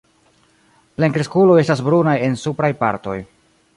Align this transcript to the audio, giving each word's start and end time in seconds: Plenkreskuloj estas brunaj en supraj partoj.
Plenkreskuloj 1.01 1.57
estas 1.65 1.83
brunaj 1.91 2.17
en 2.29 2.39
supraj 2.45 2.71
partoj. 2.81 3.19